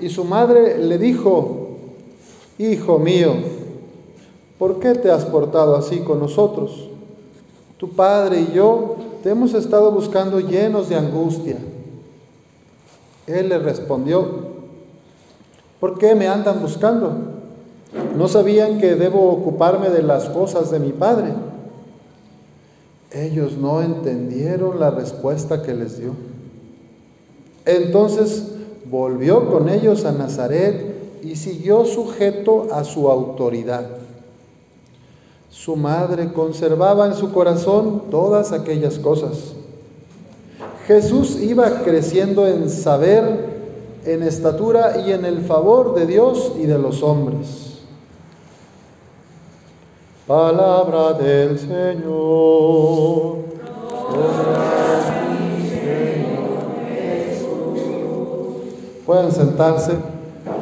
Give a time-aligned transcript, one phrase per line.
[0.00, 1.64] Y su madre le dijo,
[2.58, 3.34] Hijo mío,
[4.58, 6.88] ¿por qué te has portado así con nosotros?
[7.78, 11.56] Tu padre y yo te hemos estado buscando llenos de angustia.
[13.26, 14.26] Él le respondió,
[15.80, 17.12] ¿por qué me andan buscando?
[18.16, 21.32] ¿No sabían que debo ocuparme de las cosas de mi padre?
[23.10, 26.12] Ellos no entendieron la respuesta que les dio.
[27.64, 28.53] Entonces
[28.90, 33.86] volvió con ellos a Nazaret y siguió sujeto a su autoridad.
[35.50, 39.54] Su madre conservaba en su corazón todas aquellas cosas.
[40.86, 43.54] Jesús iba creciendo en saber,
[44.04, 47.78] en estatura y en el favor de Dios y de los hombres.
[50.26, 53.36] Palabra del Señor.
[59.06, 59.92] Pueden sentarse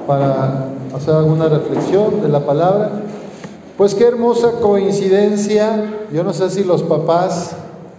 [0.07, 2.91] para hacer alguna reflexión de la palabra.
[3.79, 5.85] Pues qué hermosa coincidencia.
[6.13, 7.55] Yo no sé si los papás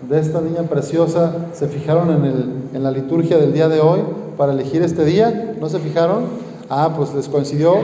[0.09, 4.01] de esta niña preciosa se fijaron en, el, en la liturgia del día de hoy
[4.37, 5.55] para elegir este día.
[5.61, 6.25] ¿No se fijaron?
[6.69, 7.75] Ah, pues les coincidió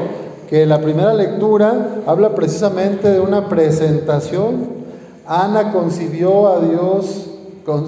[0.50, 4.80] que la primera lectura habla precisamente de una presentación.
[5.26, 7.28] Ana concibió a Dios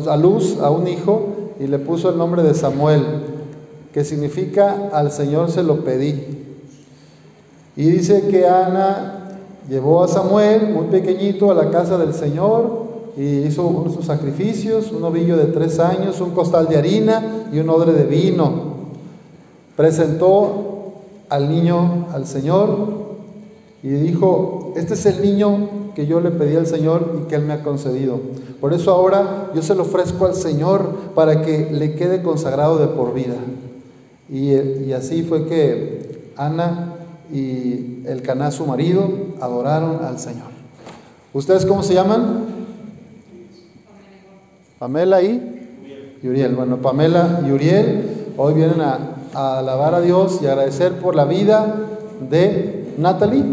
[0.07, 1.23] a luz a un hijo
[1.59, 3.03] y le puso el nombre de Samuel
[3.93, 6.41] que significa al Señor se lo pedí.
[7.75, 9.21] Y dice que Ana
[9.69, 12.81] llevó a Samuel, muy pequeñito, a la casa del Señor
[13.17, 17.69] y hizo sus sacrificios, un ovillo de tres años, un costal de harina y un
[17.69, 18.71] odre de vino.
[19.75, 20.93] Presentó
[21.29, 23.01] al niño al Señor
[23.83, 27.43] y dijo, este es el niño que yo le pedí al Señor y que Él
[27.43, 28.19] me ha concedido.
[28.59, 30.83] Por eso ahora yo se lo ofrezco al Señor
[31.15, 33.35] para que le quede consagrado de por vida.
[34.31, 36.93] Y, así fue que Ana
[37.33, 39.09] y el Caná, su marido,
[39.41, 40.47] adoraron al Señor.
[41.33, 42.45] ¿Ustedes cómo se llaman?
[44.79, 45.61] Pamela y
[46.23, 46.55] Uriel.
[46.55, 51.75] Bueno, Pamela y Uriel hoy vienen a, alabar a Dios y agradecer por la vida
[52.29, 53.43] de Natalie.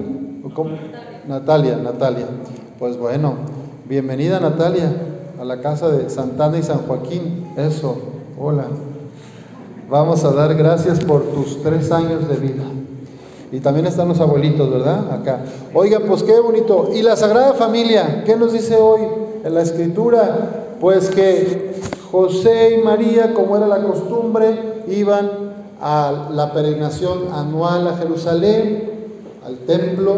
[1.27, 2.27] Natalia, Natalia.
[2.79, 3.35] Pues bueno,
[3.89, 4.93] bienvenida Natalia
[5.41, 7.49] a la casa de Santana y San Joaquín.
[7.57, 7.97] Eso,
[8.39, 8.67] hola.
[9.91, 12.65] Vamos a dar gracias por tus tres años de vida.
[13.51, 15.11] Y también están los abuelitos, ¿verdad?
[15.11, 15.41] Acá.
[15.73, 16.91] Oigan, pues qué bonito.
[16.95, 18.23] ¿Y la Sagrada Familia?
[18.27, 19.01] ¿Qué nos dice hoy
[19.43, 20.75] en la Escritura?
[20.79, 21.73] Pues que
[22.13, 25.31] José y María, como era la costumbre, iban
[25.81, 28.91] a la peregrinación anual a Jerusalén,
[29.47, 30.17] al templo.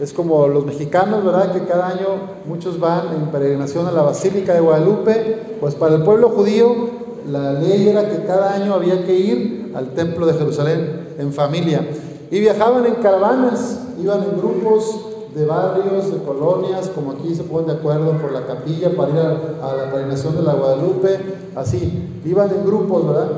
[0.00, 1.52] Es como los mexicanos, ¿verdad?
[1.52, 2.08] Que cada año
[2.48, 5.58] muchos van en peregrinación a la Basílica de Guadalupe.
[5.60, 9.90] Pues para el pueblo judío la ley era que cada año había que ir al
[9.94, 11.86] templo de Jerusalén en familia.
[12.30, 17.66] Y viajaban en caravanas, iban en grupos de barrios, de colonias, como aquí se ponen
[17.68, 21.18] de acuerdo por la capilla para ir a, la peregrinación de la Guadalupe,
[21.56, 23.28] así, iban en grupos, ¿verdad?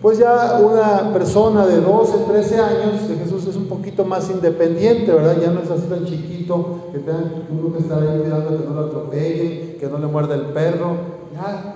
[0.00, 5.12] Pues ya una persona de 12, 13 años, de Jesús es un poquito más independiente,
[5.12, 5.36] ¿verdad?
[5.40, 7.18] Ya no es así tan chiquito, que tenga
[7.50, 11.17] uno que estar ahí cuidando que no lo atropelle, que no le muerda el perro,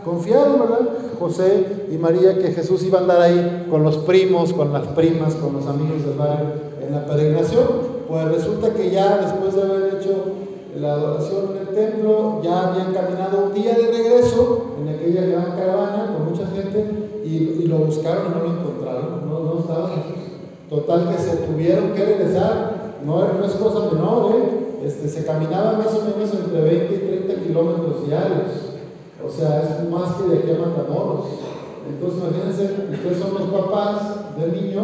[0.04, 0.88] confiaron, ¿verdad?
[1.18, 5.34] José y María que Jesús iba a andar ahí con los primos, con las primas,
[5.34, 6.46] con los amigos del barrio
[6.84, 7.66] en la peregrinación.
[8.08, 10.24] Pues resulta que ya después de haber hecho
[10.78, 15.56] la adoración en el templo, ya habían caminado un día de regreso en aquella gran
[15.56, 19.90] caravana con mucha gente y, lo buscaron y no lo encontraron, no, no estaba.
[20.68, 24.86] Total que se tuvieron que regresar, no, no es cosa menor, ¿eh?
[24.86, 28.71] este, se caminaba más o menos entre 20 y 30 kilómetros diarios.
[29.24, 31.26] O sea, es más que de aquí a Matamoros.
[31.88, 34.82] Entonces, imagínense, ustedes son los papás del niño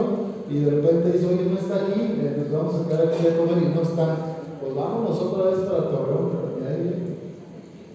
[0.49, 3.37] y de repente dice, oye, no está aquí, eh, nos vamos a quedar aquí a
[3.37, 4.17] comer y no está.
[4.61, 6.31] Pues vámonos otra vez para Torreón,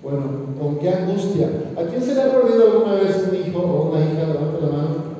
[0.03, 0.23] Bueno,
[0.59, 1.47] con qué angustia.
[1.77, 4.27] ¿A quién se le ha perdido alguna vez un hijo o una hija?
[4.27, 5.13] Levante la mano.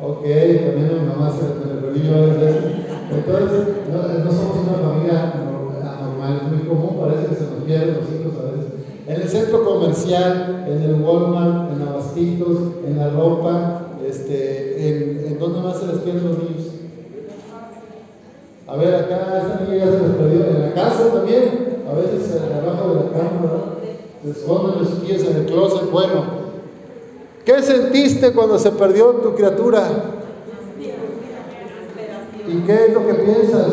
[0.00, 2.64] Ok, también a mi mamá se le perdió veces.
[3.10, 7.98] Entonces, no, no, somos una familia anormal, es muy común, parece que se nos pierden
[7.98, 8.77] los hijos a veces
[9.08, 15.38] en el centro comercial, en el Walmart, en Abastitos, en la ropa, este, en, en
[15.38, 16.66] dónde más se les pierden los niños.
[18.66, 22.38] A ver, acá esta niña ya se les perdió, en la casa también, a veces
[22.52, 23.76] abajo de la cama,
[24.22, 25.90] se esconden los pies en el closet.
[25.90, 26.24] Bueno,
[27.46, 29.88] ¿qué sentiste cuando se perdió tu criatura?
[32.46, 33.72] ¿Y qué es lo que piensas?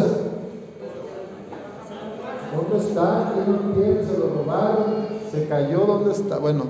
[2.55, 3.33] ¿Dónde está?
[3.33, 4.01] ¿Quién lo tiene?
[4.05, 5.15] ¿Se lo robaron?
[5.35, 6.37] Se cayó, ¿dónde está?
[6.39, 6.63] Bueno,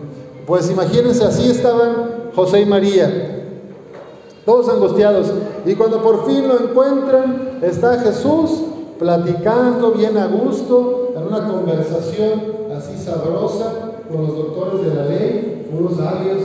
[0.46, 3.32] pues imagínense, así estaban José y María.
[4.46, 5.32] todos angustiados.
[5.66, 8.62] Y cuando por fin lo encuentran, está Jesús
[9.00, 15.68] platicando bien a gusto, en una conversación así sabrosa con los doctores de la ley,
[15.72, 16.42] unos sabios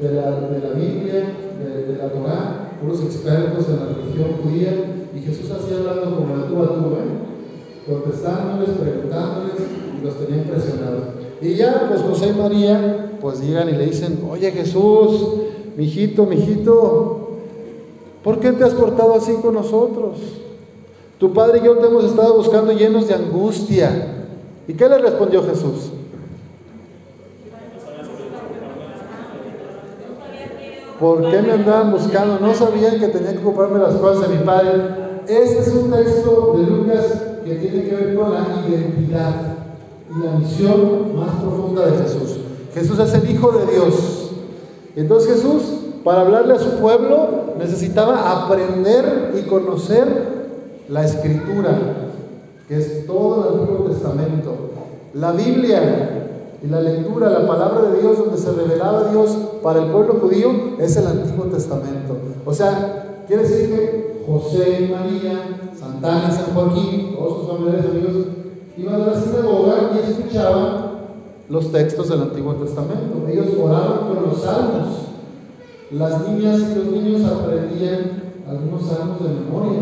[0.00, 5.20] de la, de la Biblia, de, la Torah, unos expertos en la religión judía, y
[5.20, 7.22] Jesús así hablando como de tú a tú, ¿eh?
[7.86, 9.54] contestándoles, preguntándoles,
[10.00, 11.22] y los tenía impresionados.
[11.42, 15.26] Y ya, pues José y María, pues llegan y le dicen, oye Jesús,
[15.76, 17.30] mijito, mijito,
[18.22, 20.18] ¿por qué te has portado así con nosotros?
[21.18, 24.24] Tu padre y yo te hemos estado buscando llenos de angustia.
[24.68, 25.90] ¿Y qué le respondió Jesús?
[31.00, 32.38] ¿Por qué me andaban buscando?
[32.38, 34.70] No sabían que tenía que ocuparme las cosas de mi padre.
[35.26, 39.51] Este es un texto de Lucas que tiene que ver con la identidad
[40.14, 42.38] y la misión más profunda de Jesús.
[42.74, 44.30] Jesús es el Hijo de Dios.
[44.96, 45.62] Entonces Jesús,
[46.04, 50.42] para hablarle a su pueblo, necesitaba aprender y conocer
[50.88, 51.78] la escritura,
[52.68, 54.52] que es todo el Antiguo Testamento.
[55.14, 56.28] La Biblia
[56.62, 60.50] y la lectura, la palabra de Dios donde se revelaba Dios para el pueblo judío
[60.78, 62.16] es el Antiguo Testamento.
[62.44, 68.26] O sea, quiere decir que José María, Santana y San Joaquín, todos sus familiares amigos,
[68.76, 70.92] iban a la sinagoga y escuchaban
[71.48, 73.26] los textos del Antiguo Testamento.
[73.28, 74.88] Ellos oraban con los salmos.
[75.90, 79.80] Las niñas y los niños aprendían algunos salmos de memoria.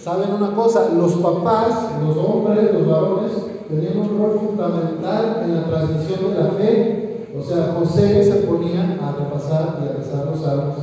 [0.00, 0.90] ¿Saben una cosa?
[0.96, 3.32] Los papás, los hombres, los varones,
[3.68, 7.28] tenían un rol fundamental en la transmisión de la fe.
[7.38, 10.76] O sea, José se ponía a repasar y a rezar los salmos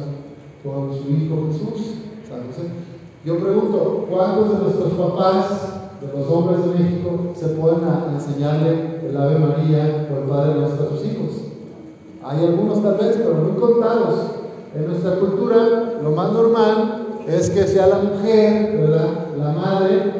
[0.64, 1.96] con su hijo Jesús.
[3.26, 7.80] Yo pregunto, ¿cuántos de nuestros papás, de los hombres de México, se pueden
[8.14, 11.32] enseñarle el Ave María o el Padre Nuestro a sus hijos?
[12.24, 14.16] Hay algunos tal vez, pero muy contados.
[14.76, 19.10] En nuestra cultura, lo más normal es que sea la mujer, ¿verdad?
[19.38, 20.12] La madre,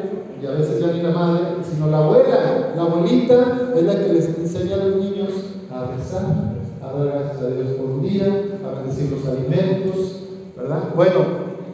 [0.42, 4.12] y a veces ya ni la madre, sino la abuela, la abuelita es la que
[4.12, 5.30] les enseña a los niños
[5.70, 6.24] a rezar,
[6.82, 8.26] a dar gracias a Dios por un día,
[8.64, 10.22] a bendecir los alimentos,
[10.56, 10.80] ¿verdad?
[10.96, 11.20] Bueno,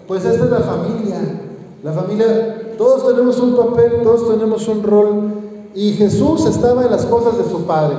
[0.07, 1.17] pues esta es la familia.
[1.83, 5.31] La familia, todos tenemos un papel, todos tenemos un rol,
[5.75, 7.97] y Jesús estaba en las cosas de su Padre.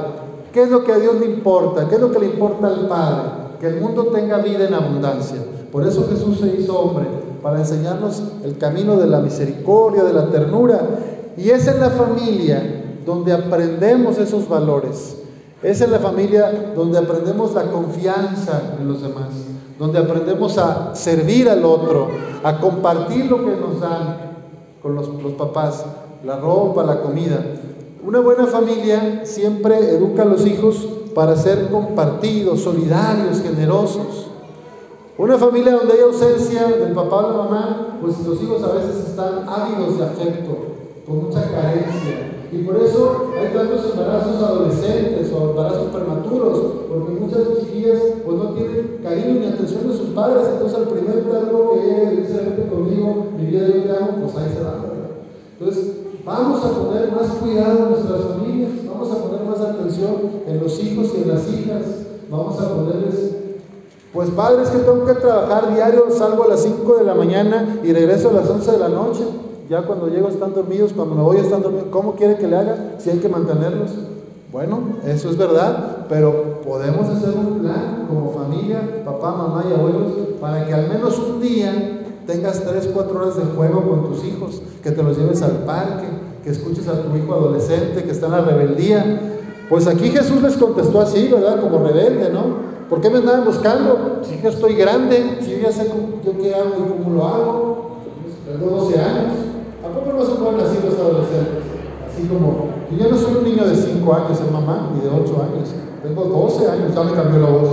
[0.51, 1.87] ¿Qué es lo que a Dios le importa?
[1.87, 3.29] ¿Qué es lo que le importa al Padre?
[3.59, 5.37] Que el mundo tenga vida en abundancia.
[5.71, 7.05] Por eso Jesús se hizo hombre,
[7.43, 10.81] para enseñarnos el camino de la misericordia, de la ternura.
[11.37, 15.17] Y es en la familia donde aprendemos esos valores.
[15.61, 19.29] Es en la familia donde aprendemos la confianza en los demás,
[19.77, 22.07] donde aprendemos a servir al otro,
[22.43, 24.26] a compartir lo que nos dan
[24.89, 25.07] los,
[25.37, 25.85] papás,
[26.25, 27.43] la ropa, la comida.
[28.05, 34.27] Una buena familia siempre educa a los hijos para ser compartidos, solidarios, generosos.
[35.17, 39.09] Una familia donde hay ausencia del papá o la mamá, pues los hijos a veces
[39.09, 40.55] están ávidos de afecto,
[41.07, 42.37] con mucha carencia.
[42.51, 48.49] Y por eso hay tantos embarazos adolescentes o embarazos prematuros, porque muchas chiquillas pues no
[48.51, 53.47] tienen cariño ni atención de sus padres, entonces al primer tanto que ella conmigo, mi
[53.47, 53.66] vida
[54.21, 54.73] pues ahí se va.
[55.59, 60.13] Entonces, vamos a poner más cuidado en nuestras familias, vamos a poner más atención
[60.47, 61.83] en los hijos y en las hijas,
[62.29, 63.37] vamos a ponerles
[64.17, 67.93] pues padres que tengo que trabajar diario, salgo a las 5 de la mañana y
[67.93, 69.23] regreso a las 11 de la noche.
[69.69, 71.89] Ya cuando llego están dormidos, cuando me voy están dormidos.
[71.91, 73.91] ¿Cómo quiere que le haga si hay que mantenerlos?
[74.51, 80.13] Bueno, eso es verdad, pero podemos hacer un plan como familia, papá, mamá y abuelos,
[80.39, 84.61] para que al menos un día tengas 3, 4 horas de juego con tus hijos,
[84.83, 86.05] que te los lleves al parque,
[86.43, 89.21] que escuches a tu hijo adolescente que está en la rebeldía.
[89.69, 91.59] Pues aquí Jesús les contestó así, ¿verdad?
[91.59, 92.67] Como rebelde, ¿no?
[92.89, 94.21] ¿Por qué me andaban buscando?
[94.23, 95.89] Si yo estoy grande, si yo ya sé
[96.23, 97.87] yo qué hago y cómo lo hago.
[98.45, 99.33] Tengo 12 años.
[99.83, 101.63] ¿A poco no se pueden así los adolescentes?
[102.07, 102.67] Así como,
[102.97, 105.69] yo no soy un niño de 5 años, en mamá, ni de 8 años.
[106.01, 107.69] Tengo 12 años, ya me cambió la voz.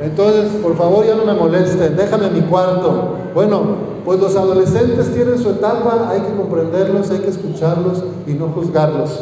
[0.00, 3.16] Entonces, por favor, ya no me molesten, déjame mi cuarto.
[3.34, 3.60] Bueno,
[4.04, 9.20] pues los adolescentes tienen su etapa, hay que comprenderlos, hay que escucharlos y no juzgarlos.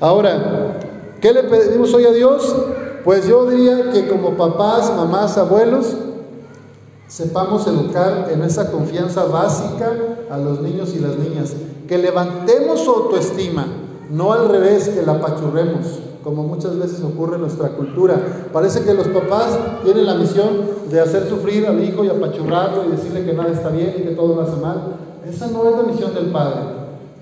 [0.00, 0.78] Ahora,
[1.20, 2.54] ¿qué le pedimos hoy a Dios?
[3.04, 5.96] Pues yo diría que como papás, mamás, abuelos,
[7.06, 9.92] sepamos educar en esa confianza básica
[10.30, 11.54] a los niños y las niñas,
[11.88, 13.66] que levantemos su autoestima,
[14.10, 18.16] no al revés, que la apachurremos, como muchas veces ocurre en nuestra cultura.
[18.52, 22.90] Parece que los papás tienen la misión de hacer sufrir al hijo y apachurrarlo y
[22.90, 24.98] decirle que nada está bien y que todo lo hace mal.
[25.26, 26.60] Esa no es la misión del Padre.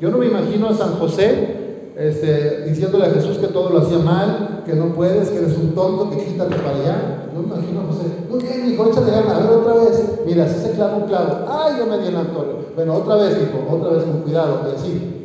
[0.01, 3.99] Yo no me imagino a San José este, diciéndole a Jesús que todo lo hacía
[3.99, 7.29] mal, que no puedes, que eres un tonto, que quítate para allá.
[7.33, 8.87] Yo me imagino a José, no, ¿qué, hijo?
[8.91, 10.05] Échale ganas, a ver otra vez.
[10.27, 12.25] Mira, si se clava un clavo, ay, yo me di en la.
[12.75, 15.16] Bueno, otra vez, hijo, otra vez con cuidado, y así.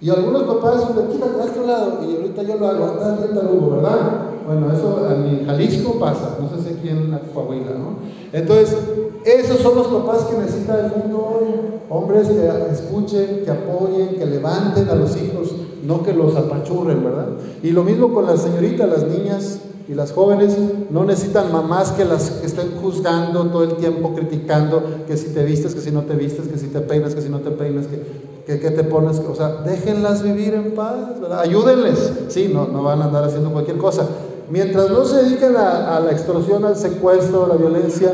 [0.00, 3.16] Y algunos papás son de quítate a este lado, y ahorita yo lo hago, anda
[3.16, 3.98] bien tarugo, ¿verdad?
[4.46, 7.96] Bueno, eso en Jalisco pasa, no sé si aquí en Coahuila, ¿no?
[8.32, 8.76] Entonces,
[9.24, 11.80] esos son los papás que necesita el mundo hoy.
[11.90, 15.52] Hombres que escuchen, que apoyen, que levanten a los hijos,
[15.84, 17.26] no que los apachurren, ¿verdad?
[17.62, 20.56] Y lo mismo con las señoritas, las niñas y las jóvenes
[20.88, 25.74] no necesitan mamás que las estén juzgando todo el tiempo, criticando que si te vistes,
[25.74, 28.00] que si no te vistes, que si te peinas, que si no te peinas, que,
[28.46, 30.96] que, te pones, o sea, déjenlas vivir en paz.
[31.38, 34.06] Ayúdenles, sí, no, no van a andar haciendo cualquier cosa.
[34.50, 38.12] Mientras no se dediquen a, a la extorsión, al secuestro, a la violencia,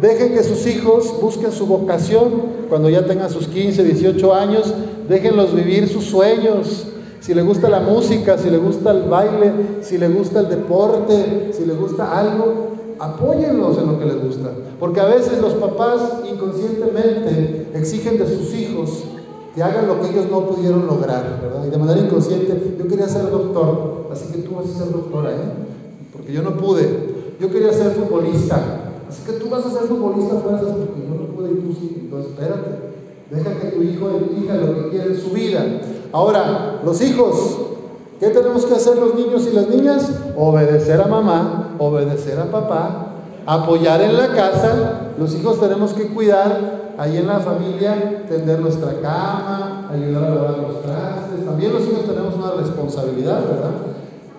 [0.00, 4.74] dejen que sus hijos busquen su vocación cuando ya tengan sus 15, 18 años,
[5.08, 6.86] déjenlos vivir sus sueños,
[7.20, 11.50] si le gusta la música, si le gusta el baile, si le gusta el deporte,
[11.52, 12.68] si le gusta algo,
[12.98, 14.50] apóyenlos en lo que les gusta.
[14.78, 19.04] Porque a veces los papás inconscientemente exigen de sus hijos
[19.54, 21.64] que hagan lo que ellos no pudieron lograr, ¿verdad?
[21.66, 25.32] Y de manera inconsciente, yo quería ser doctor, así que tú vas a ser doctora,
[25.32, 25.52] ¿eh?
[26.12, 27.18] Porque yo no pude.
[27.40, 28.60] Yo quería ser futbolista,
[29.08, 31.96] así que tú vas a ser futbolista fuerzas porque yo no pude y tú sí.
[32.00, 32.88] Entonces, espérate.
[33.30, 35.64] Deja que tu hijo elija lo que quiere en su vida.
[36.12, 37.58] Ahora, los hijos,
[38.18, 40.10] ¿qué tenemos que hacer los niños y las niñas?
[40.36, 43.14] Obedecer a mamá, obedecer a papá,
[43.44, 45.12] apoyar en la casa.
[45.18, 50.58] Los hijos tenemos que cuidar ahí en la familia, tender nuestra cama, ayudar a lavar
[50.58, 51.46] los trastes.
[51.46, 53.70] También los hijos tenemos una responsabilidad, ¿verdad?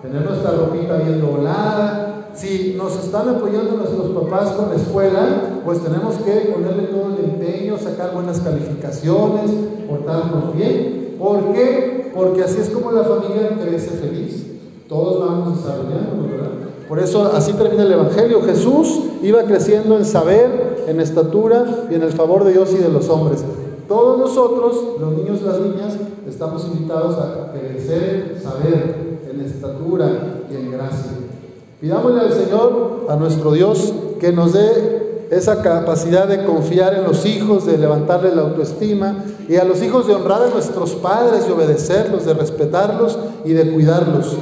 [0.02, 5.82] Tener nuestra ropita bien doblada, si nos están apoyando nuestros papás con la escuela, pues
[5.82, 9.50] tenemos que ponerle todo el empeño, sacar buenas calificaciones,
[9.88, 11.16] portarnos bien.
[11.18, 12.10] ¿Por qué?
[12.14, 14.46] Porque así es como la familia crece feliz.
[14.88, 16.50] Todos vamos desarrollando, ¿verdad?
[16.88, 18.42] Por eso así termina el Evangelio.
[18.42, 22.88] Jesús iba creciendo en saber, en estatura y en el favor de Dios y de
[22.88, 23.44] los hombres.
[23.86, 25.96] Todos nosotros, los niños y las niñas,
[26.28, 31.12] estamos invitados a crecer saber, en estatura y en gracia.
[31.80, 37.24] Pidámosle al Señor, a nuestro Dios, que nos dé esa capacidad de confiar en los
[37.24, 41.52] hijos, de levantarles la autoestima y a los hijos de honrar a nuestros padres, de
[41.52, 44.36] obedecerlos, de respetarlos y de cuidarlos.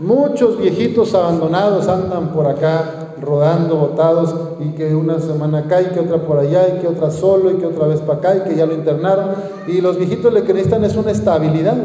[0.00, 6.00] Muchos viejitos abandonados andan por acá rodando, botados, y que una semana acá y que
[6.00, 8.56] otra por allá y que otra solo y que otra vez para acá y que
[8.56, 9.30] ya lo internaron.
[9.66, 11.76] Y los viejitos lo que necesitan es una estabilidad.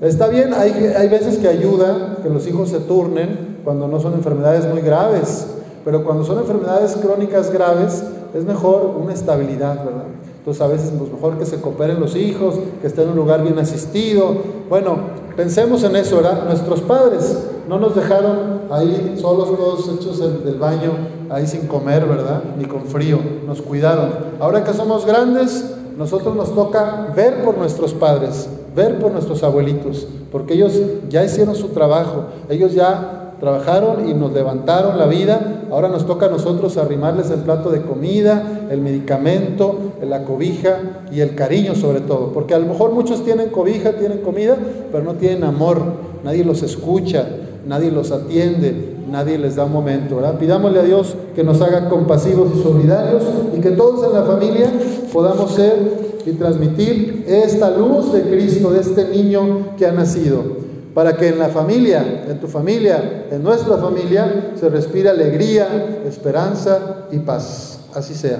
[0.00, 4.14] Está bien, hay, hay veces que ayuda que los hijos se turnen, cuando no son
[4.14, 5.46] enfermedades muy graves,
[5.84, 8.02] pero cuando son enfermedades crónicas graves,
[8.34, 10.04] es mejor una estabilidad, ¿verdad?
[10.38, 13.16] Entonces a veces es pues, mejor que se cooperen los hijos, que estén en un
[13.16, 14.36] lugar bien asistido.
[14.70, 14.96] Bueno,
[15.40, 16.44] pensemos en eso, ¿verdad?
[16.44, 17.34] Nuestros padres
[17.66, 20.90] no nos dejaron ahí solos todos hechos del baño,
[21.30, 22.42] ahí sin comer, ¿verdad?
[22.58, 24.10] Ni con frío, nos cuidaron.
[24.38, 25.64] Ahora que somos grandes,
[25.96, 30.78] nosotros nos toca ver por nuestros padres, ver por nuestros abuelitos, porque ellos
[31.08, 36.26] ya hicieron su trabajo, ellos ya trabajaron y nos levantaron la vida, ahora nos toca
[36.26, 42.00] a nosotros arrimarles el plato de comida, el medicamento, la cobija y el cariño sobre
[42.00, 44.56] todo, porque a lo mejor muchos tienen cobija, tienen comida,
[44.90, 45.82] pero no tienen amor,
[46.24, 47.26] nadie los escucha,
[47.66, 50.38] nadie los atiende, nadie les da un momento, ¿verdad?
[50.38, 53.22] Pidámosle a Dios que nos haga compasivos y solidarios
[53.56, 54.70] y que todos en la familia
[55.12, 60.60] podamos ser y transmitir esta luz de Cristo, de este niño que ha nacido
[60.94, 67.06] para que en la familia, en tu familia, en nuestra familia, se respire alegría, esperanza
[67.12, 67.80] y paz.
[67.94, 68.38] Así sea.